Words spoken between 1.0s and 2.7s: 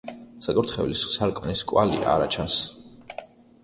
სარკმლის კვალი არა ჩანს.